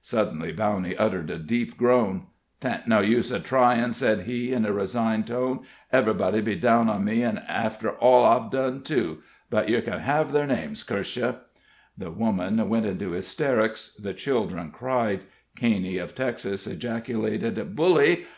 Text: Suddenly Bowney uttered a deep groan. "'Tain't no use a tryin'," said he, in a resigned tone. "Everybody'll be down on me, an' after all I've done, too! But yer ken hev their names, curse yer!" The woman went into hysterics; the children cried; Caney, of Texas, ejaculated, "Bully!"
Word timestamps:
Suddenly 0.00 0.54
Bowney 0.54 0.96
uttered 0.98 1.28
a 1.30 1.38
deep 1.38 1.76
groan. 1.76 2.28
"'Tain't 2.62 2.88
no 2.88 3.00
use 3.00 3.30
a 3.30 3.38
tryin'," 3.38 3.92
said 3.92 4.22
he, 4.22 4.50
in 4.50 4.64
a 4.64 4.72
resigned 4.72 5.26
tone. 5.26 5.64
"Everybody'll 5.92 6.40
be 6.40 6.56
down 6.56 6.88
on 6.88 7.04
me, 7.04 7.22
an' 7.22 7.42
after 7.46 7.90
all 7.98 8.24
I've 8.24 8.50
done, 8.50 8.80
too! 8.82 9.18
But 9.50 9.68
yer 9.68 9.82
ken 9.82 9.98
hev 9.98 10.32
their 10.32 10.46
names, 10.46 10.82
curse 10.82 11.14
yer!" 11.14 11.40
The 11.98 12.10
woman 12.10 12.70
went 12.70 12.86
into 12.86 13.10
hysterics; 13.10 13.94
the 13.94 14.14
children 14.14 14.70
cried; 14.70 15.26
Caney, 15.56 15.98
of 15.98 16.14
Texas, 16.14 16.66
ejaculated, 16.66 17.76
"Bully!" 17.76 18.24